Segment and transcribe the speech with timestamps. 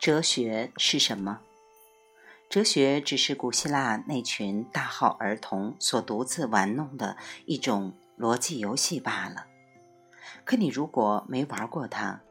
[0.00, 1.40] 哲学是什么？
[2.48, 9.46] 哲学只是古希腊那群大号儿童所独自玩弄的一种逻辑游戏罢了。
[10.46, 12.22] 可你如果没玩过它，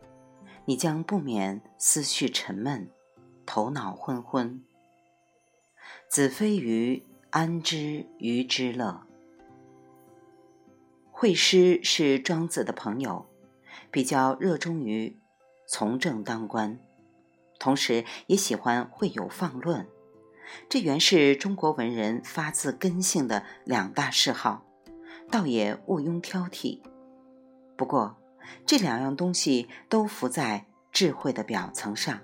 [0.66, 2.90] 你将不免思绪沉闷，
[3.46, 4.64] 头脑昏昏。
[6.10, 9.04] 子非鱼，安知鱼之乐？
[11.12, 13.28] 惠施是庄子的朋友，
[13.92, 15.20] 比较热衷于
[15.68, 16.80] 从政当官，
[17.60, 19.86] 同时也喜欢会友放论。
[20.68, 24.66] 这原是中国文人发自根性的两大嗜好，
[25.30, 26.80] 倒也毋庸挑剔。
[27.78, 28.18] 不过，
[28.66, 32.20] 这两样东西都浮在智慧的表层上，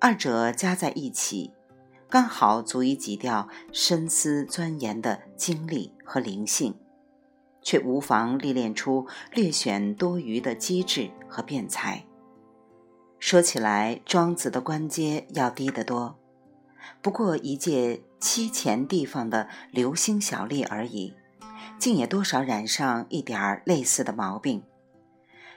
[0.00, 1.52] 二者加在一起，
[2.08, 6.74] 刚好足以挤掉深思钻研的精力和灵性，
[7.60, 12.06] 却无妨历练出略显多余的机智和辩才。
[13.24, 16.18] 说起来，庄子的官阶要低得多。
[17.00, 21.14] 不过一介七钱地方的流星小吏而已，
[21.78, 24.62] 竟也多少染上一点儿类似的毛病。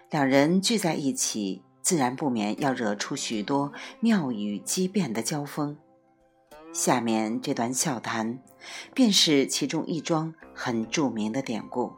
[0.10, 5.78] 两人聚在一起，自然不免要惹出许多妙语机变的交锋。
[6.72, 8.40] 下面这段笑谈，
[8.94, 11.92] 便是其中一桩很著名的典故。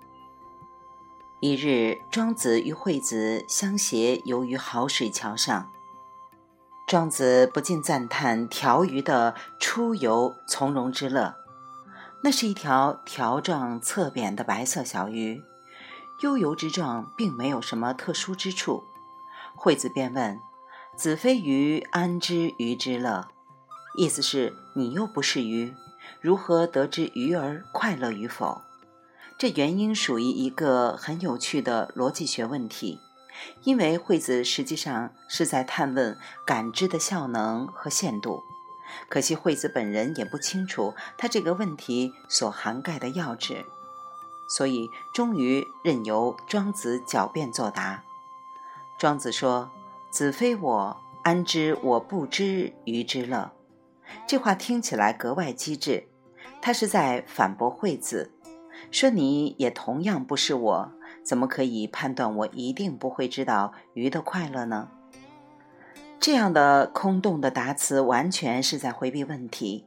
[1.42, 5.72] 一日，庄子与惠子相携游于好水桥上。
[6.86, 11.36] 庄子不禁赞叹条鱼的出游从容之乐。
[12.23, 15.42] 那是一条条状侧扁的白色小鱼，
[16.20, 18.84] 悠游之状并没有什么特殊之处。
[19.56, 20.38] 惠子便问
[20.98, 23.30] ：“子非鱼，安知鱼之乐？”
[23.96, 25.74] 意思是你又不是鱼，
[26.20, 28.62] 如何得知鱼儿快乐与否？
[29.40, 33.00] 这原因属于一个很有趣的逻辑学问题。
[33.64, 38.44] 因为惠子实际上是在探问感知的效能和限度，
[39.08, 43.66] 可惜惠子本人也不清楚他这个问题所涵盖的要旨，
[44.50, 48.03] 所以终于任由庄子狡辩作答。
[48.97, 49.72] 庄子说
[50.12, 53.53] ：“子非我，安知我不知鱼之乐？”
[54.28, 56.09] 这话听起来格外机智，
[56.62, 58.34] 他是在反驳惠子，
[58.91, 60.91] 说你也同样不是我。
[61.22, 64.90] 怎么可以判断我一定不会知道鱼的快乐呢？
[66.19, 69.85] 这样的空洞的答词，完全是在回避问题。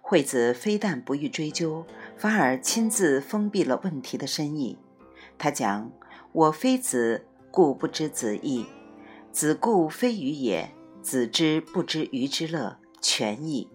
[0.00, 1.86] 惠子非但不予追究，
[2.16, 4.78] 反而亲自封闭了问题的深意。
[5.38, 5.90] 他讲
[6.32, 8.66] ：“我非子，故不知子意；
[9.32, 10.70] 子故非鱼也。
[11.00, 13.68] 子之不知鱼之乐，全矣。”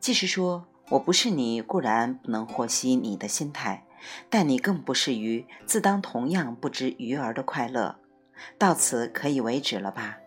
[0.00, 3.86] 即是说，我不是你，固然不能获悉你的心态。
[4.28, 7.96] 但你更不是鱼，自当同样不知鱼儿的快乐。
[8.58, 10.18] 到此可以为止了吧？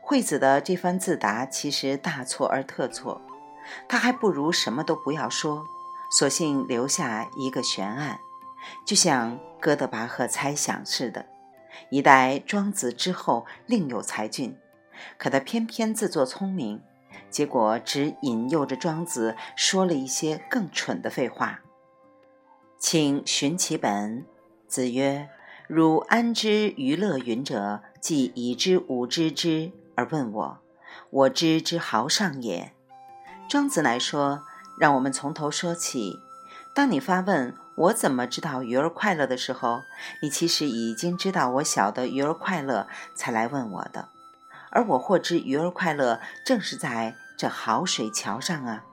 [0.00, 3.20] 惠子的这番自答其实大错而特错，
[3.88, 5.64] 他还不如什么都不要说，
[6.10, 8.18] 索性留下一个悬案，
[8.84, 11.26] 就像哥德巴赫猜想似的，
[11.90, 14.56] 一代庄子之后另有才俊，
[15.16, 16.82] 可他偏偏自作聪明，
[17.30, 21.60] 结果只引诱着庄子说了一些更蠢的废话。
[22.80, 24.24] 请寻其本。
[24.66, 25.28] 子曰
[25.68, 30.58] ：“汝安知娱乐云者，即已知吾知之，而问我，
[31.10, 32.72] 我知之豪上也。”
[33.50, 34.44] 庄子来说
[34.80, 36.18] ：“让我们从头说起。
[36.74, 39.82] 当你发问‘我怎么知道鱼儿快乐’的时候，
[40.22, 44.08] 你其实已经知道我晓得鱼儿快乐才来问我的，
[44.70, 48.84] 而我获知鱼儿快乐，正是在这好水桥上啊。”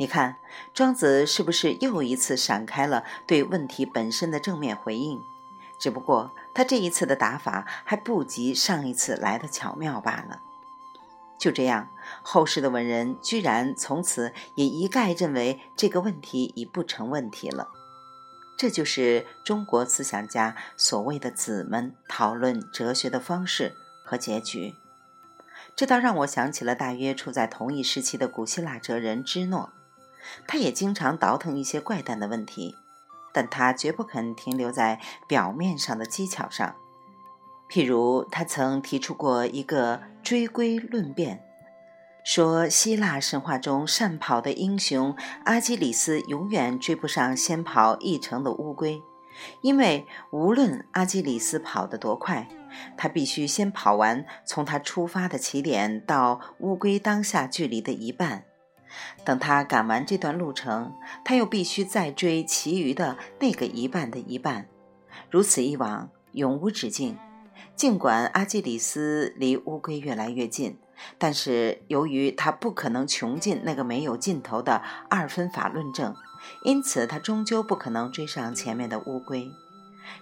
[0.00, 0.36] 你看，
[0.72, 5.20] 庄子是不是又一次闪开了对问题本身的正面回应？
[5.78, 10.40] 只不过他这一次的打法还不及上一次来的巧妙罢了。
[11.38, 11.90] 就这样，
[12.22, 17.68] 后世的文人居然从此也一概认为这个问题已不成问题了。
[18.56, 24.74] 这就是中国思想家所谓的“子们”讨论哲学的方式和结局。
[25.76, 29.70] 这倒让我想起了大约处在同一时期的古希腊哲人芝诺。
[30.46, 32.74] 他也经常倒腾一些怪诞的问题，
[33.32, 36.74] 但他绝不肯停留在表面上的技巧上。
[37.68, 41.40] 譬如，他曾提出过一个追龟论辩，
[42.24, 49.00] 说希腊神话中善跑的英雄阿基里斯永远追不上先跑一程的乌龟，
[49.62, 52.48] 因为无论阿基里斯跑得多快，
[52.96, 58.44] 他必须先跑完从他出发的起点到乌龟当下距离的一半。
[59.24, 60.94] 等他赶完这段路程，
[61.24, 64.68] 他又必须再追其余的那个一半的一半，
[65.30, 67.16] 如此一往，永无止境。
[67.76, 70.78] 尽管阿基里斯离乌龟越来越近，
[71.16, 76.14] 但是由于他不可能穷尽那个没有尽头的二分法论证，
[76.64, 79.50] 因此他终究不可能追上前面的乌龟。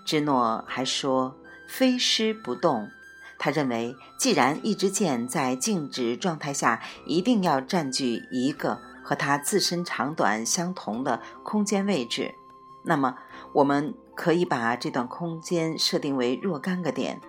[0.04, 1.36] 芝诺还说
[1.66, 2.88] ：“飞狮不动。”
[3.38, 12.34] 他认为，既然一支箭在静止状态下一定要占据一个和它自身长短相同的空间位置，
[12.82, 13.16] 那么
[13.52, 17.20] 我们可以把这段空间设定为若干个点。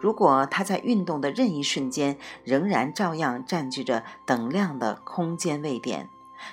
[0.00, 6.08] 如果它在运动的任意瞬间仍然照样占据着等量的空间位点，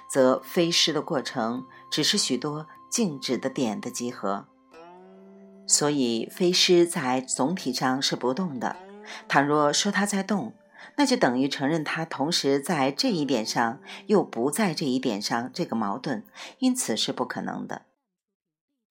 [0.08, 4.46] 则飞失的过程只是许多静止的点的集合。
[5.66, 8.76] 所以，飞狮在总体上是不动的。
[9.28, 10.54] 倘若说它在动，
[10.96, 16.26] 那就等于承认它同时在这一点上又不在这一点上，这个矛盾
[16.60, 17.84] 因此是不可能的。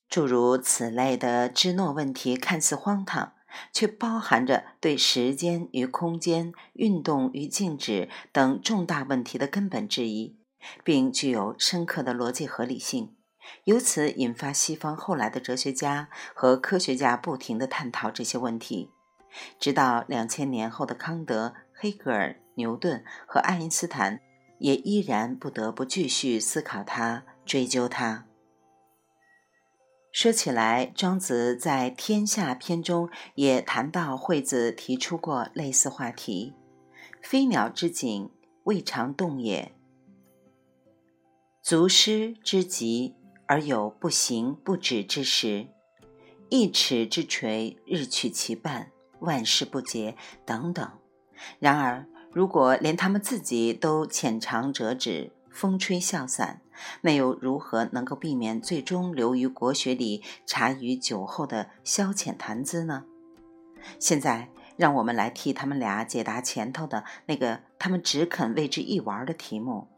[0.08, 3.32] 诸如此类的芝诺问题看似荒唐，
[3.72, 10.38] 却包含着对时间与空间、运动与静止等重大问题的根本质疑，
[10.84, 13.16] 并具有深刻的逻辑合理性，
[13.64, 18.90] 由此引发西方后来的哲学家和科学家不停地探讨这些问题。
[19.58, 24.20] 直到两千年后的康德、黑格尔、牛顿和爱因斯坦，
[24.58, 28.26] 也依然不得不继续思考它、追究它。
[30.12, 36.52] 说起来，庄子在《天下》篇中也谈到，惠子提出过类似话题
[37.22, 38.30] ：“飞鸟之景，
[38.64, 39.72] 未尝动也；
[41.62, 43.14] 足失之极，
[43.46, 45.68] 而有不行不止之时；
[46.50, 48.92] 一尺之锤，日取其半。”
[49.22, 50.14] 万事不竭
[50.44, 50.88] 等等。
[51.58, 56.60] 然而，如果连他们自己都浅尝辄止、风吹笑散，
[57.00, 63.04] 那又如何能够避免最终流于国学里茶余酒后的消遣谈资呢？
[63.98, 69.88] 现在，让我们来替他们俩解答前头的那个他们只肯为之一玩的题目。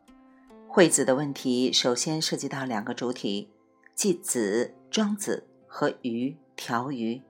[0.67, 3.51] 惠子的问题首先涉及到两个主体，
[3.95, 7.23] 即子庄子和鱼条鱼。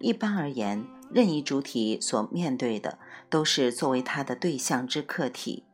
[0.00, 0.84] 一般而言。
[1.12, 2.98] 任意主体所面对的
[3.28, 5.64] 都是作为他的对象之客体，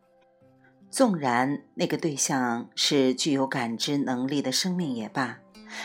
[0.91, 5.39] 纵然那个对象是具有感知能力的生命也罢，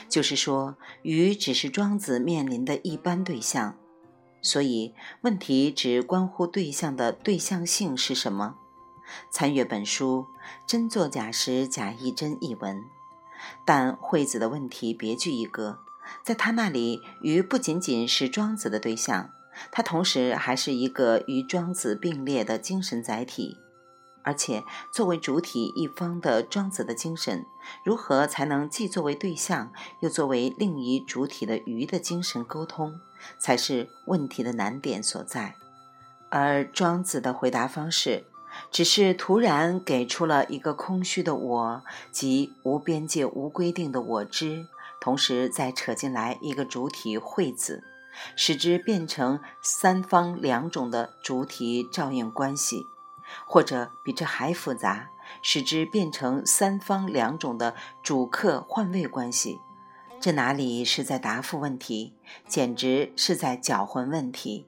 [0.08, 3.76] 就是说，鱼只是庄子面临的一般对象，
[4.42, 8.56] 所以问题只关乎对象的对象性是什么。
[9.30, 10.28] 参阅本书
[10.70, 12.82] 《真作假时假亦真》一文，
[13.66, 15.80] 但惠子的问题别具一格，
[16.24, 19.30] 在他那里，鱼不仅仅是庄子的对象。
[19.70, 23.58] 它同时还是一个与庄子并列的精神载体，
[24.24, 27.46] 而且作为主体一方的庄子的精神，
[27.84, 29.72] 如何才能既作为对象，
[30.02, 33.00] 又作为另一主体的鱼的精神沟通，
[33.40, 35.56] 才是问题的难点所在。
[36.30, 38.24] 而庄子的回答方式，
[38.72, 44.68] 只是突然给出了一个空虚的我，即无边界、无规定的我知，
[45.02, 47.84] 同时再扯进来一个主体惠子。
[48.36, 52.86] 使之变成三方两种的主体照应关系，
[53.46, 55.10] 或者比这还复杂，
[55.42, 59.60] 使之变成三方两种的主客换位关系。
[60.20, 62.14] 这哪里是在答复问题，
[62.48, 64.68] 简直是在搅浑问题。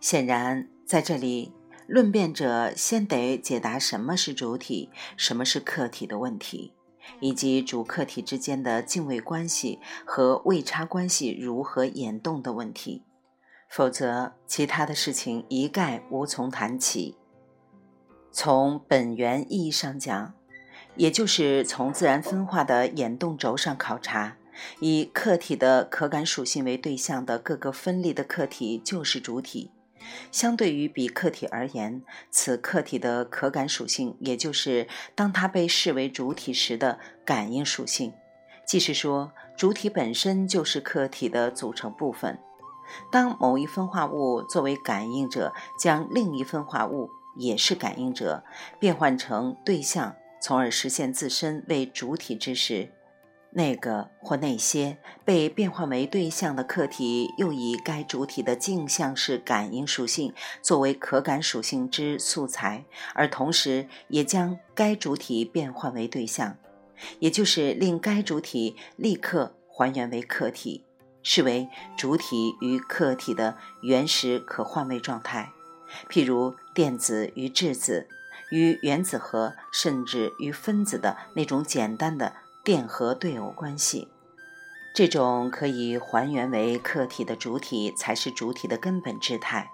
[0.00, 1.52] 显然，在这里，
[1.86, 6.72] 论辩者先得解答什么是主体，什么是客体的问题。
[7.20, 13.02] 以及主客体之间的敬畏关系和位差关系如何演动的问题，
[13.68, 17.16] 否则其他的事情一概无从谈起。
[18.30, 20.34] 从本源意义上讲，
[20.96, 24.36] 也就是从自然分化的演动轴上考察，
[24.80, 29.70] 以客体的可感属性为对象的各个分立的客体就是主体。
[30.30, 38.12] 相对于比客体而言，此客体的可感属性，也就是当它被视为主体时的感应属性，
[38.66, 42.38] 即是说，主体本身就是客体的组成部分。
[43.10, 48.44] 当某一分化物作为感应者，将另一分化物也是感应者
[48.78, 52.92] 变换成对象，从而实现自身为主体之时。
[53.50, 66.56] 那个或那些被变换为对象的客体，又以该主体的镜像式感应属性作为可感属性之素材，而同时也将该主体变换为对象，
[67.18, 70.84] 也就是令该主体立刻还原为客体，
[71.22, 75.52] 视为主体与客体的原始可换位状态。
[76.10, 78.06] 譬如电子与质子，
[78.50, 82.34] 与原子核甚至与分子的那种简单的。
[82.68, 84.08] 电荷对偶关系，
[84.94, 89.72] 这种可以还原为客体的主体，才是主体的根本质态。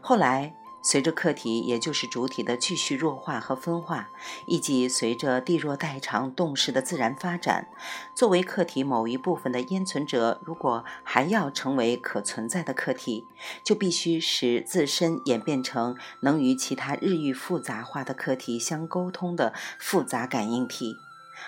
[0.00, 4.08] 后来，随着客体，也就是主体的继续弱化和分化，
[4.46, 7.66] 以及随着地弱代偿动势的自然发展，
[8.14, 13.26] 作为客体某一部分的烟存者，如果还要成为可存在的客体，
[13.64, 20.94] 就必须使自身演变成能与其他日益复杂化的客体相沟通的复杂感应体。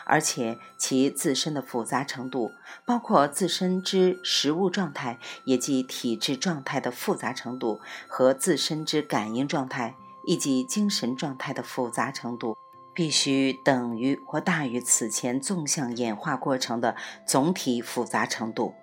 [0.04, 2.50] 而且其自身的复杂程度，
[2.84, 9.94] 包括自身之实物状态，也即体质状态的复杂程度，和自身之感应状态
[10.26, 12.56] 以及精神状态的复杂程度，
[12.94, 16.96] 必须等于或大于此前纵向演化过程的
[17.26, 18.74] 总体复杂程度。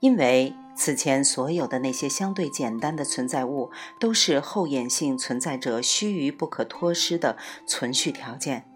[0.00, 8.66] 因为此前所有的那些相对简单的存在物，都是后演性存在者须臾不可脱失的存续条件。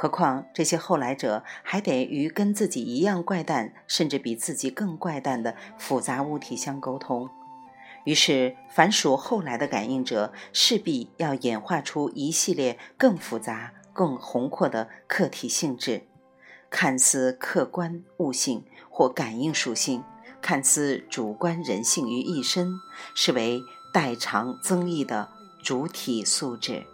[0.00, 7.28] 何况这些后来者还得与跟自己一样怪诞，甚至比自己更怪诞的复杂物体相沟通。
[8.04, 16.04] 于是，凡属后来的感应者，势必要演化出一系列更复杂、更宏阔的客体性质，
[16.70, 20.02] 看似客观物性或感应属性，
[20.40, 22.72] 看似主观人性于一身，
[23.14, 23.60] 是为
[23.92, 25.28] 代偿增益的
[25.62, 26.86] 主体素质。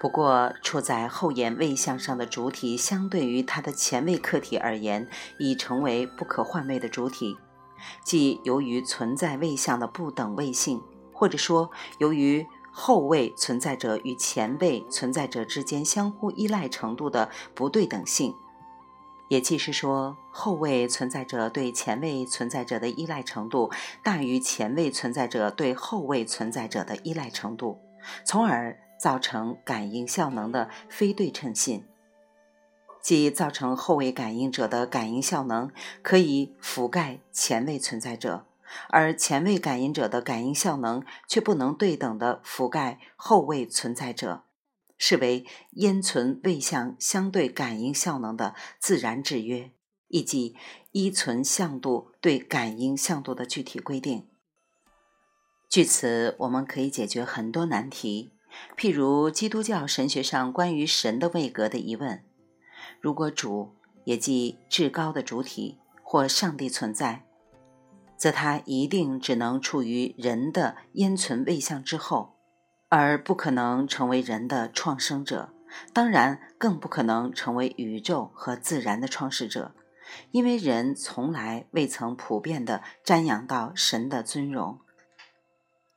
[0.00, 5.06] 不过，处在后眼位相上的主体，相对于它的前位客体而言，
[5.38, 7.36] 已成为不可换位的主体，
[8.02, 10.80] 即由于存在位相的不等位性，
[11.12, 18.34] 或者说由于后位存在者与前位存在者之间相互依赖程度的不对等性，
[19.28, 23.70] 也即是说，后位存在者对前位存在者的依赖程度
[24.02, 27.78] 大于前位存在者对后位存在者的依赖程度，
[28.24, 28.78] 从而。
[29.00, 31.86] 造成感应效能的非对称性，
[33.00, 35.70] 即造成后位感应者的感应效能
[36.02, 38.44] 可以覆盖前位存在者，
[38.90, 44.44] 而前位感应者的感应效能却不能对等的覆盖后位存在者，
[44.98, 49.70] 是为烟存位相相对感应效能的自然制约，
[50.08, 50.54] 以及
[50.92, 54.28] 依存相度对感应相度的具体规定。
[55.70, 58.32] 据此，我们可以解决很多难题。
[58.76, 62.22] 譬如基督教神学上关于神的位格的疑问：
[63.00, 67.24] 如果主，也即至高的主体或上帝存在，
[68.16, 72.36] 则他一定只能处于人的烟存位相之后，
[72.88, 75.50] 而不可能成为人的创生者，
[75.92, 79.74] 当然更不可能成为宇宙和自然的创始者，
[80.32, 84.80] 因为人从来未曾普遍地瞻仰到神的尊荣。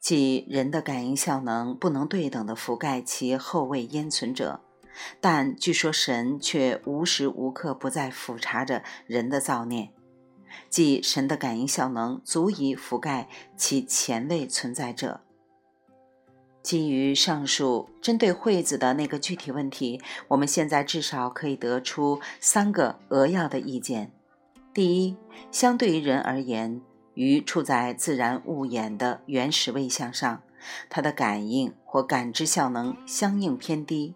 [0.04, 4.60] 即人的感应效能不能对等的覆盖其后位烟存者，
[5.22, 9.92] 但据说神却无时无刻不在俯察着人的造孽，
[10.70, 15.22] 即神的感应效能足以覆盖其前位存在者。
[16.62, 24.12] 基于上述针对惠子的那个具体问题，我们现在至少可以得出三个扼要的意见：
[24.74, 25.16] 第一，
[25.50, 26.82] 相对于人而言。
[27.14, 30.42] 鱼处在自然物眼的原始位相上，
[30.90, 34.16] 它的感应或感知效能相应偏低。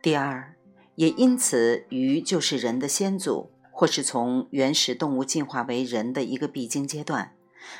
[0.00, 0.54] 第二，
[0.94, 7.32] 也因此，鱼就是人的先祖，或是从原始动物进化为人的一个必经阶段。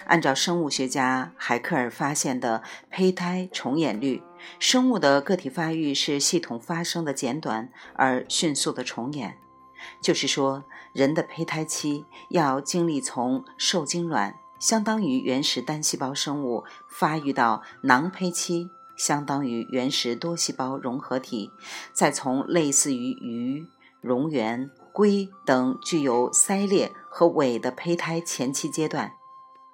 [0.06, 4.20] 按照生物学家海克尔发现的胚胎重演率，
[4.58, 9.38] 生物的个体发育是系统发生的简短而迅速的重演。
[10.00, 21.50] 就是说，人的胚胎期要经历从受精卵（相当于原始单细胞生物）发育到囊胚期（相当于原始多细胞融合体），
[21.92, 23.66] 再从类似于鱼、
[24.02, 29.12] 蝾螈、龟等具有鳃裂和尾的胚胎前期阶段。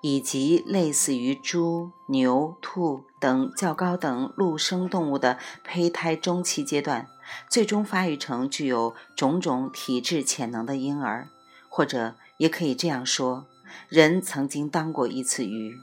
[0.05, 7.07] 以及类似于猪、牛、兔等较高等陆生动物的胚胎中期阶段，
[7.49, 11.29] 最终发育成具有种种体质潜能的婴儿，
[11.69, 13.47] 或者也可以这样说：
[13.89, 15.79] 人曾经当过一次鱼。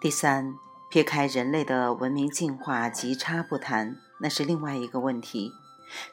[0.00, 0.54] 第三，
[0.90, 5.52] 撇开人类的文明进化极差不谈，那是另外一个问题。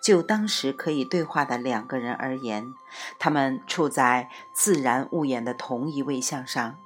[0.02, 2.74] 就当时可以对话的两个人而言，
[3.20, 6.78] 他们处在自然物演的同一位相上。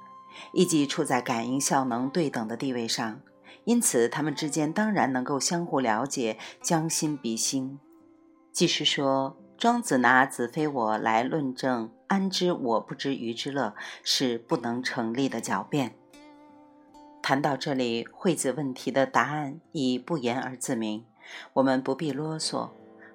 [0.52, 3.20] 以及处在感应效能对等的地位上，
[3.64, 7.78] 因此他们之间当然能够相互了解，将心比心。
[8.52, 15.94] 即是说，庄子拿子非我来论证“安知我不知鱼之乐”是不能成立的狡辩。
[17.22, 21.04] 谈到这里，惠子问题的答案已不言而自明，
[21.54, 22.70] 我们不必啰嗦，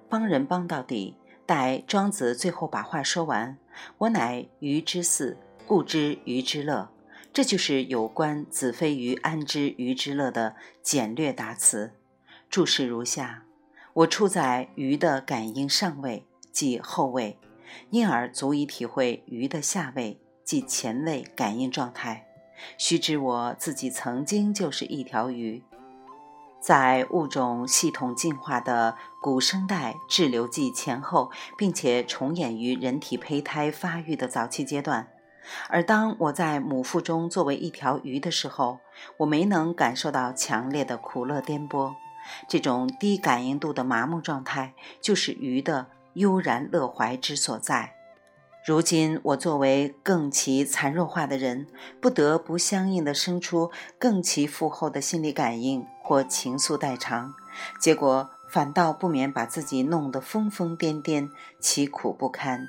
[0.08, 1.16] 帮人帮到底。
[1.44, 3.56] 待庄子最后把话说完
[3.98, 6.90] ：“我乃鱼之肆，故知鱼之乐。”
[7.38, 11.92] 这就是有关“子非鱼，安知鱼之乐”的简略答词。
[12.50, 13.44] 注释如下：
[13.92, 17.38] 我处在鱼的感应上位，即后位，
[17.90, 22.26] 因而足以体会鱼的下位，即前位感应状态。
[22.76, 25.62] 须知我自己曾经就是一条鱼。
[26.60, 35.10] 在物种系统进化的古生代滞留纪前后，并且重演于人体胚胎发育的早期阶段。
[35.68, 38.80] 而当我在母腹中作为一条鱼的时候，
[39.18, 41.94] 我没能感受到强烈的苦乐颠簸。
[42.46, 47.94] 这种低感应度的麻木状态，就是鱼的悠然乐怀之所在。
[48.66, 51.66] 如今，我作为更其残弱化的人，
[52.02, 57.32] 不得不相应的生出更其富厚的心理感应或情愫代偿，
[57.80, 62.68] 结果反倒不免把自己弄得疯疯癫癫、其苦不堪。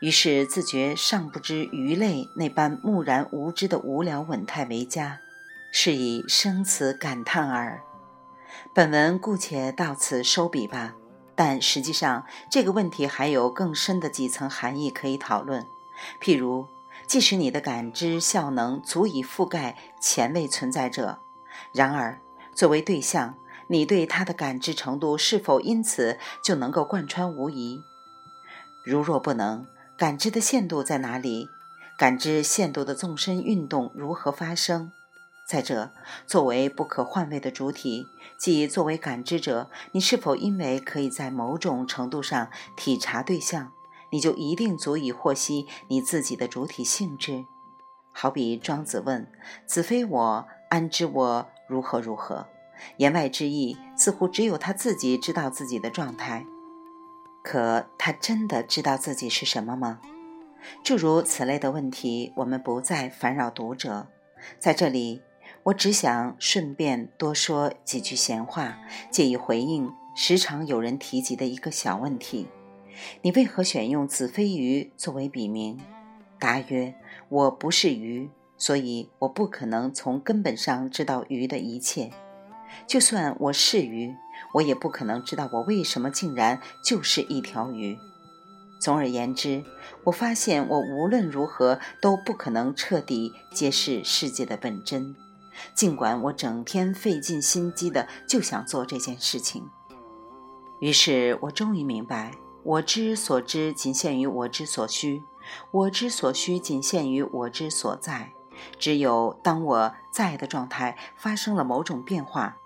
[0.00, 5.20] 于是自觉尚不知鱼类那般木然无知的无聊稳态为佳，
[5.72, 7.82] 是以生此感叹耳。
[8.74, 10.94] 本文姑且到此收笔吧。
[11.38, 15.66] 但实际上，这个问题还有更深的几层含义可以讨论。
[16.18, 16.66] 譬如，
[17.06, 21.18] 即使你的感知效能足以覆盖前位存在者，
[21.74, 22.18] 然而
[22.54, 23.34] 作为对象，
[23.66, 27.82] 你对他的感知程度是否因此就能够贯穿无疑？
[28.86, 29.66] 如若不能，
[29.96, 31.48] 感知的限度在哪里？
[31.98, 34.92] 感知限度的纵深运动如何发生？
[35.44, 35.90] 再者，
[36.24, 38.06] 作为不可换位的主体，
[38.38, 43.72] 即作为感知者，你是否因为可以在某种程度上体察对象，
[44.12, 47.44] 你就一定足以获悉你自己的主体性质？
[48.12, 49.28] 好比庄子问
[49.66, 52.46] ：“子非我，安知我如何如何？”
[52.98, 56.46] 言外之意，似乎只有他自己知道自己的状态。
[57.46, 60.00] 可他真的知道自己是什么吗？
[60.82, 64.08] 诸如此类的问题，我们不再烦扰读者，
[64.58, 65.22] 在这里。
[65.62, 68.78] 我只想顺便多说几句闲话，
[69.12, 72.48] 借以回应时常有人提及的一个小问题：
[73.22, 75.78] 你为何选用“子非鱼”作为笔名？
[76.40, 76.96] 答曰：
[77.28, 82.10] 我不是鱼，所以我不可能从根本上知道鱼的一切。
[82.88, 84.16] 就算我是鱼，
[84.56, 87.98] 我也不可能知道我为什么竟然就是一条鱼。
[88.80, 89.64] 总而言之，
[90.04, 95.14] 我发现我无论如何都不可能彻底揭示世界的本真。
[95.74, 99.68] 尽管我整天费尽心机的就想做这件事情，
[100.80, 105.22] 于是我终于明白，我之所知仅限于我之所需，
[105.70, 108.32] 我之所需仅限于我之所在。
[108.78, 112.58] 只有当我在的状态发生了某种变化，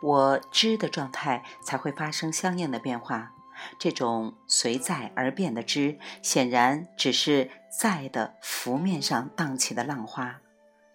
[0.00, 3.34] 我知的状态才会发生相应的变化。
[3.78, 10.40] 这种随在而变的知，显然只是在的浮面上荡起的浪花。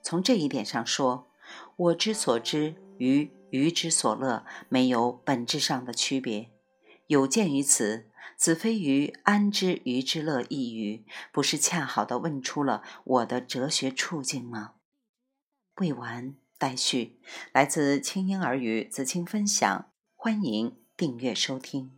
[0.02, 1.28] 从这一点上说，
[1.76, 6.50] 我之所知与鱼之所乐没有本质上的区别。
[7.08, 10.42] 有鉴于此，子非鱼，安知鱼之乐？
[10.50, 14.74] 一语不是恰好的问出了我的哲学处境吗？
[15.76, 17.20] 未完待续。
[17.52, 21.95] 来自清音儿语子青分享，欢迎订阅收听。